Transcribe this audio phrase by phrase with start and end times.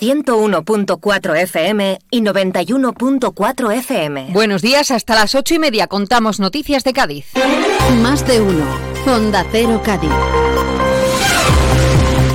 [0.00, 4.28] 101.4 FM y 91.4 FM.
[4.32, 7.26] Buenos días, hasta las ocho y media contamos noticias de Cádiz.
[8.02, 8.64] Más de uno.
[9.06, 10.10] Honda Cero Cádiz.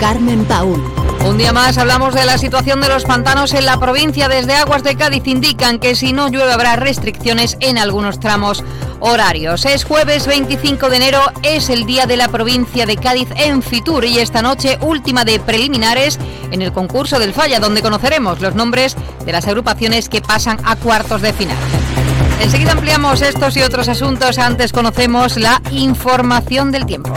[0.00, 0.99] Carmen Paul.
[1.30, 4.28] Un día más hablamos de la situación de los pantanos en la provincia.
[4.28, 8.64] Desde Aguas de Cádiz indican que si no llueve habrá restricciones en algunos tramos
[8.98, 9.64] horarios.
[9.64, 14.04] Es jueves 25 de enero, es el día de la provincia de Cádiz en Fitur
[14.06, 16.18] y esta noche última de preliminares
[16.50, 20.74] en el concurso del Falla, donde conoceremos los nombres de las agrupaciones que pasan a
[20.74, 21.56] cuartos de final.
[22.42, 24.36] Enseguida ampliamos estos y otros asuntos.
[24.38, 27.14] Antes conocemos la información del tiempo.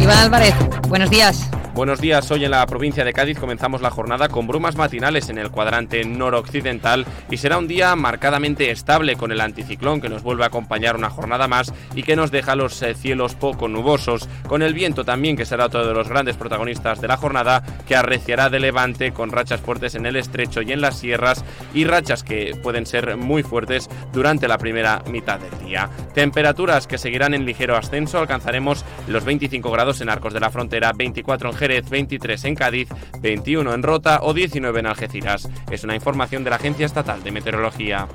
[0.00, 0.54] Iván Álvarez,
[0.88, 1.50] buenos días.
[1.74, 5.38] Buenos días, hoy en la provincia de Cádiz comenzamos la jornada con brumas matinales en
[5.38, 10.44] el cuadrante noroccidental y será un día marcadamente estable con el anticiclón que nos vuelve
[10.44, 14.60] a acompañar una jornada más y que nos deja los eh, cielos poco nubosos, con
[14.60, 18.50] el viento también que será otro de los grandes protagonistas de la jornada que arreciará
[18.50, 22.54] de levante con rachas fuertes en el estrecho y en las sierras y rachas que
[22.62, 25.88] pueden ser muy fuertes durante la primera mitad del día.
[26.12, 30.92] Temperaturas que seguirán en ligero ascenso, alcanzaremos los 25 grados en Arcos de la Frontera,
[30.94, 32.88] 24 en Jerez, 23 en Cádiz,
[33.20, 35.48] 21 en Rota o 19 en Algeciras.
[35.70, 38.08] Es una información de la Agencia Estatal de Meteorología.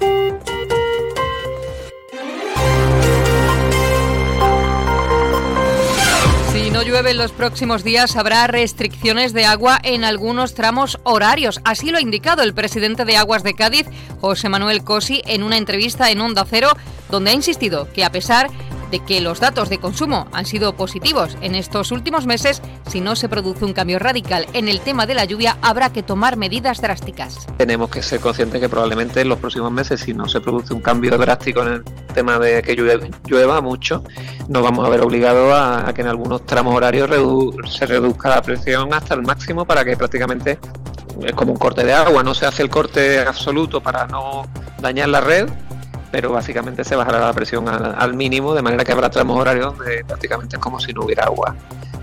[6.51, 11.61] Si no llueve en los próximos días, habrá restricciones de agua en algunos tramos horarios.
[11.63, 13.87] Así lo ha indicado el presidente de Aguas de Cádiz,
[14.19, 16.71] José Manuel Cosi, en una entrevista en Onda Cero,
[17.09, 18.57] donde ha insistido que a pesar de
[19.05, 23.29] que los datos de consumo han sido positivos en estos últimos meses, si no se
[23.29, 27.47] produce un cambio radical en el tema de la lluvia, habrá que tomar medidas drásticas.
[27.57, 30.81] Tenemos que ser conscientes que probablemente en los próximos meses, si no se produce un
[30.81, 34.03] cambio drástico en el tema de que llueva, mucho,
[34.47, 37.09] nos vamos a ver obligados a, que en algunos tramos horarios
[37.69, 40.59] se reduzca la presión hasta el máximo para que prácticamente
[41.25, 44.45] es como un corte de agua, no se hace el corte absoluto para no
[44.79, 45.49] dañar la red,
[46.11, 50.03] pero básicamente se bajará la presión al, mínimo, de manera que habrá tramos horarios donde
[50.05, 51.55] prácticamente es como si no hubiera agua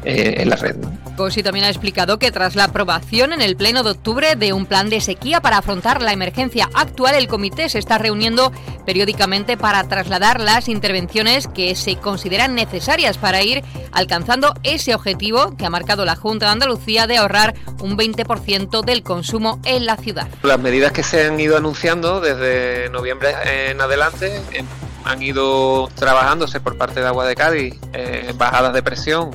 [0.04, 0.76] eh, en la red.
[1.16, 4.66] Cosi también ha explicado que tras la aprobación en el Pleno de octubre de un
[4.66, 8.52] plan de sequía para afrontar la emergencia actual, el comité se está reuniendo
[8.84, 13.62] periódicamente para trasladar las intervenciones que se consideran necesarias para ir
[13.92, 19.02] alcanzando ese objetivo que ha marcado la Junta de Andalucía de ahorrar un 20% del
[19.02, 20.28] consumo en la ciudad.
[20.42, 23.34] Las medidas que se han ido anunciando desde noviembre
[23.70, 24.64] en adelante eh,
[25.04, 29.30] han ido trabajándose por parte de Agua de Cádiz, eh, bajadas de presión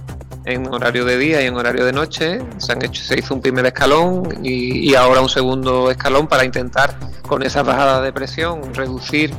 [0.50, 2.40] en horario de día y en horario de noche.
[2.58, 6.96] Se, han hecho, se hizo un primer escalón y, ahora un segundo escalón para intentar
[7.28, 9.32] con esa bajada de presión reducir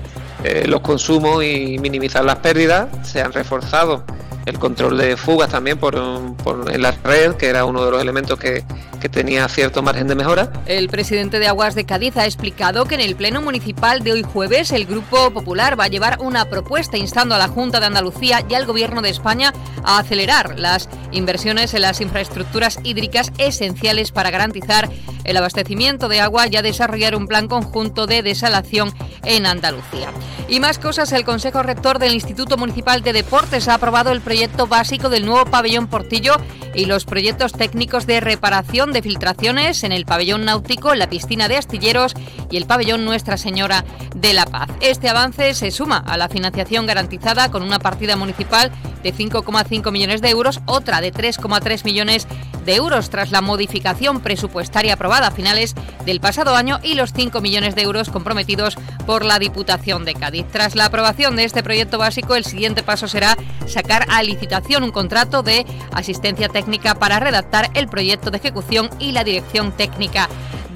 [0.44, 2.88] eh, los consumos y minimizar las pérdidas.
[3.06, 4.04] Se han reforzado
[4.46, 5.94] el control de fugas también por,
[6.36, 8.64] por, en la red, que era uno de los elementos que,
[9.00, 10.52] que, tenía cierto margen de mejora.
[10.66, 14.22] El presidente de Aguas de Cádiz ha explicado que en el Pleno Municipal de hoy
[14.22, 18.44] jueves el Grupo Popular va a llevar una propuesta instando a la Junta de Andalucía
[18.48, 19.52] y al Gobierno de España
[19.84, 24.88] a acelerar las inversiones en las infraestructuras hídricas esenciales para garantizar
[25.24, 28.92] el abastecimiento de agua y a desarrollar un plan conjunto de desalación
[29.24, 30.10] en Andalucía.
[30.48, 34.68] Y más cosas, el Consejo Rector del Instituto Municipal de Deportes ha aprobado el proyecto
[34.68, 36.36] básico del nuevo pabellón Portillo
[36.72, 41.56] y los proyectos técnicos de reparación de filtraciones en el pabellón náutico, la piscina de
[41.56, 42.14] astilleros
[42.48, 44.68] y el pabellón Nuestra Señora de la Paz.
[44.80, 48.70] Este avance se suma a la financiación garantizada con una partida municipal
[49.02, 52.26] de 5,5 millones de euros, otra de 3,3 millones
[52.64, 55.74] de euros tras la modificación presupuestaria aprobada a finales
[56.04, 60.46] del pasado año y los 5 millones de euros comprometidos por la Diputación de Cádiz.
[60.52, 64.90] Tras la aprobación de este proyecto básico, el siguiente paso será sacar a licitación un
[64.90, 70.28] contrato de asistencia técnica para redactar el proyecto de ejecución y la dirección técnica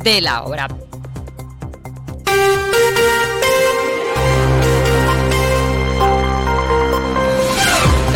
[0.02, 0.68] de la obra.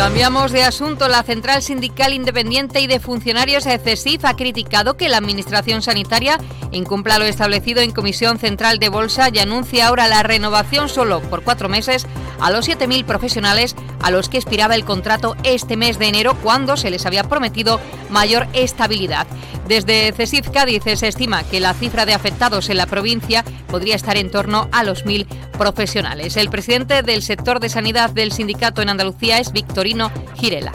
[0.09, 1.07] Cambiamos de asunto.
[1.07, 6.39] La Central Sindical Independiente y de Funcionarios CESIF ha criticado que la Administración Sanitaria
[6.71, 11.43] incumpla lo establecido en Comisión Central de Bolsa y anuncia ahora la renovación solo por
[11.43, 12.07] cuatro meses
[12.39, 16.75] a los 7.000 profesionales a los que expiraba el contrato este mes de enero cuando
[16.75, 17.79] se les había prometido
[18.09, 19.27] mayor estabilidad.
[19.67, 24.17] Desde CESIF Cádiz se estima que la cifra de afectados en la provincia podría estar
[24.17, 25.27] en torno a los mil
[25.57, 26.37] profesionales.
[26.37, 30.73] El presidente del sector de sanidad del sindicato en Andalucía es Victorino Girela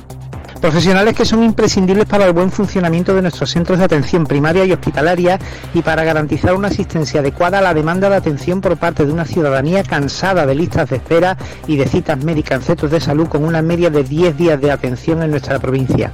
[0.65, 4.73] Profesionales que son imprescindibles para el buen funcionamiento de nuestros centros de atención primaria y
[4.73, 5.39] hospitalaria
[5.75, 9.27] y para garantizar una asistencia adecuada a la demanda de atención por parte de una
[9.27, 11.37] ciudadanía cansada de listas de espera
[11.67, 14.71] y de citas médicas en centros de salud con una media de 10 días de
[14.71, 16.13] atención en nuestra provincia.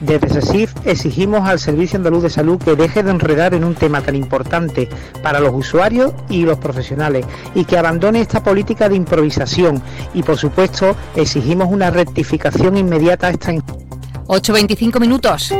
[0.00, 4.00] Desde SESIF exigimos al Servicio Andaluz de Salud que deje de enredar en un tema
[4.00, 4.88] tan importante
[5.22, 9.82] para los usuarios y los profesionales y que abandone esta política de improvisación
[10.14, 15.52] y por supuesto exigimos una rectificación inmediata a esta 8.25 minutos.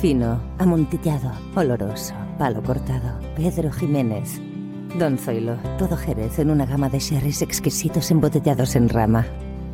[0.00, 3.18] Fino, amontillado, oloroso, palo cortado.
[3.34, 4.40] Pedro Jiménez.
[4.98, 9.26] Don Zoilo, todo Jerez en una gama de sherries exquisitos embotellados en rama.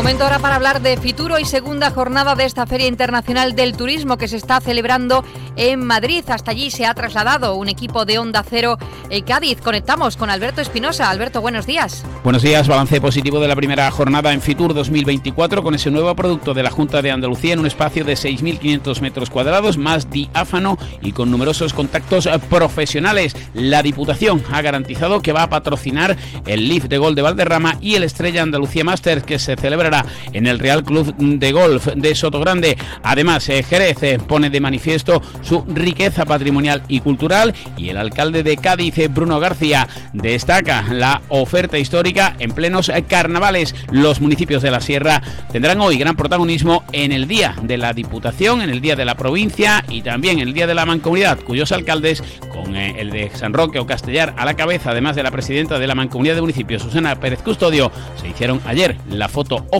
[0.00, 4.16] Momento ahora para hablar de Fituro y segunda jornada de esta Feria Internacional del Turismo
[4.16, 5.22] que se está celebrando
[5.56, 6.24] en Madrid.
[6.28, 8.78] Hasta allí se ha trasladado un equipo de Onda Cero
[9.10, 9.60] eh, Cádiz.
[9.60, 11.10] Conectamos con Alberto Espinosa.
[11.10, 12.02] Alberto, buenos días.
[12.24, 12.66] Buenos días.
[12.66, 16.70] Balance positivo de la primera jornada en Fitur 2024 con ese nuevo producto de la
[16.70, 21.74] Junta de Andalucía en un espacio de 6.500 metros cuadrados, más diáfano y con numerosos
[21.74, 23.36] contactos eh, profesionales.
[23.52, 27.96] La Diputación ha garantizado que va a patrocinar el Lift de Gol de Valderrama y
[27.96, 29.58] el Estrella Andalucía Masters que se
[30.32, 32.76] en el Real Club de Golf de Sotogrande.
[33.02, 38.42] Además, eh, Jerez eh, pone de manifiesto su riqueza patrimonial y cultural y el alcalde
[38.42, 43.74] de Cádiz, eh, Bruno García, destaca la oferta histórica en plenos carnavales.
[43.90, 45.22] Los municipios de la Sierra
[45.52, 49.16] tendrán hoy gran protagonismo en el Día de la Diputación, en el Día de la
[49.16, 52.22] Provincia y también en el Día de la Mancomunidad, cuyos alcaldes,
[52.52, 55.86] con el de San Roque o Castellar a la cabeza, además de la presidenta de
[55.86, 57.90] la Mancomunidad de Municipios, Susana Pérez Custodio,
[58.20, 59.79] se hicieron ayer la foto oficial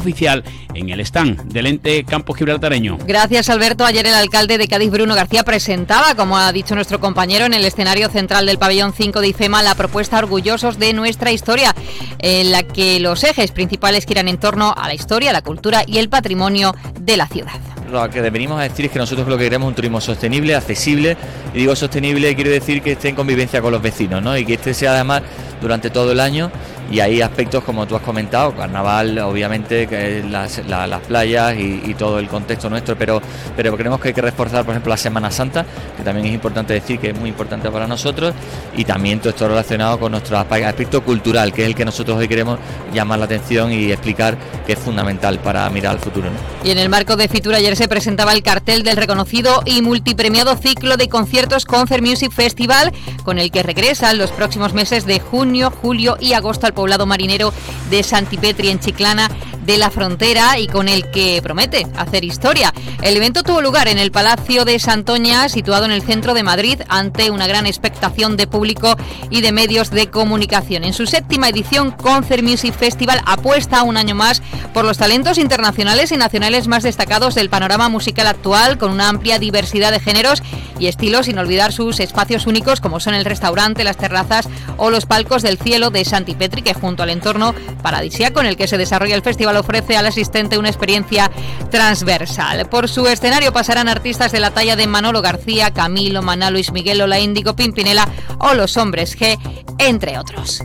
[0.74, 2.98] en el stand del ente Campo Gibraltareño.
[3.06, 3.84] Gracias, Alberto.
[3.84, 7.64] Ayer el alcalde de Cádiz, Bruno García, presentaba, como ha dicho nuestro compañero, en el
[7.64, 11.74] escenario central del pabellón 5 de IFEMA la propuesta Orgullosos de nuestra historia,
[12.18, 15.98] en la que los ejes principales giran en torno a la historia, la cultura y
[15.98, 17.60] el patrimonio de la ciudad
[17.90, 20.54] lo que venimos a decir es que nosotros lo que queremos es un turismo sostenible,
[20.54, 21.16] accesible,
[21.52, 24.36] y digo sostenible quiero decir que esté en convivencia con los vecinos, ¿no?
[24.36, 25.22] Y que este sea además
[25.60, 26.52] durante todo el año
[26.90, 32.18] y hay aspectos como tú has comentado, carnaval, obviamente, que las, las playas y, todo
[32.18, 33.20] el contexto nuestro, pero,
[33.56, 35.66] pero creemos que hay que reforzar, por ejemplo, la Semana Santa,
[35.96, 38.32] que también es importante decir que es muy importante para nosotros,
[38.74, 42.26] y también todo esto relacionado con nuestro aspecto cultural, que es el que nosotros hoy
[42.26, 42.58] queremos
[42.92, 46.28] llamar la atención y explicar que es fundamental para mirar al futuro.
[46.64, 50.56] Y en el marco de Fitura ayer se presentaba el cartel del reconocido y multipremiado
[50.56, 52.92] ciclo de conciertos Concert Music Festival,
[53.24, 57.52] con el que regresan los próximos meses de junio, julio y agosto al poblado marinero
[57.90, 59.28] de Santipetri en Chiclana
[59.70, 62.74] de la Frontera y con el que promete hacer historia.
[63.02, 66.80] El evento tuvo lugar en el Palacio de Santoña, situado en el centro de Madrid,
[66.88, 68.96] ante una gran expectación de público
[69.30, 70.82] y de medios de comunicación.
[70.82, 74.42] En su séptima edición, Concert Music Festival apuesta un año más
[74.74, 79.38] por los talentos internacionales y nacionales más destacados del panorama musical actual, con una amplia
[79.38, 80.42] diversidad de géneros
[80.80, 85.06] y estilos, sin olvidar sus espacios únicos como son el restaurante, las terrazas o los
[85.06, 89.14] palcos del cielo de Santipetri, que junto al entorno paradisíaco en el que se desarrolla
[89.14, 91.30] el festival ofrece al asistente una experiencia
[91.70, 92.68] transversal.
[92.68, 97.08] Por su escenario pasarán artistas de la talla de Manolo García, Camilo, Maná, Luis Miguel,
[97.08, 98.08] La Índigo, Pimpinela
[98.38, 99.38] o Los Hombres G,
[99.78, 100.62] entre otros.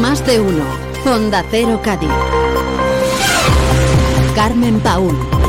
[0.00, 0.64] Más de uno.
[1.06, 2.08] Honda Cero Cádiz.
[4.34, 5.43] Carmen Paul.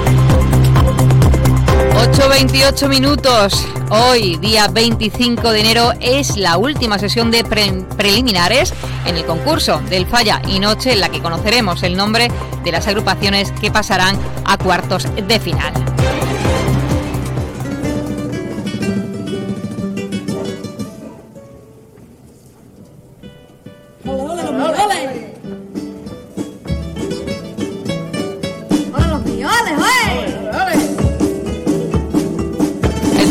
[2.05, 3.65] 8.28 minutos.
[3.89, 8.73] Hoy, día 25 de enero, es la última sesión de preliminares
[9.07, 12.29] en el concurso del Falla y Noche, en la que conoceremos el nombre
[12.63, 15.73] de las agrupaciones que pasarán a cuartos de final.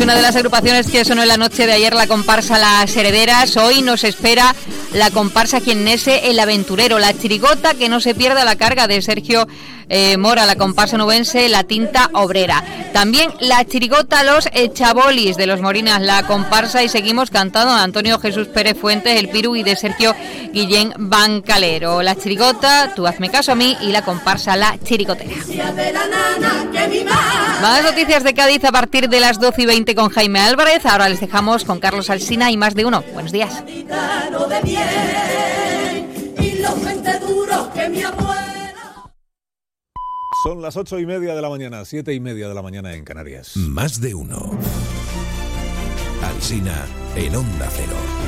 [0.05, 3.57] Una de las agrupaciones que sonó en la noche de ayer la comparsa Las Herederas.
[3.57, 4.55] Hoy nos espera
[4.93, 9.49] la comparsa Quiennese El Aventurero, la chirigota que no se pierda la carga de Sergio
[9.89, 12.63] eh, Mora, la comparsa nubense La Tinta Obrera.
[12.93, 18.19] También la chirigota Los Echabolis de los Morinas, la comparsa y seguimos cantando a Antonio
[18.19, 20.15] Jesús Pérez Fuentes, El Piru y de Sergio
[20.53, 22.03] Guillén Bancalero.
[22.03, 25.37] La chirigota, tú hazme caso a mí y la comparsa La Chirigotera.
[27.63, 30.85] Más noticias de Cádiz a partir de las 12 y 20 tarde con Jaime Álvarez.
[30.87, 33.03] Ahora les dejamos con Carlos Alsina y más de uno.
[33.13, 33.63] Buenos días.
[40.45, 43.03] Son las ocho y media de la mañana, siete y media de la mañana en
[43.03, 43.57] Canarias.
[43.57, 44.51] Más de uno.
[46.23, 46.85] Alsina
[47.17, 48.24] en Onda Cero.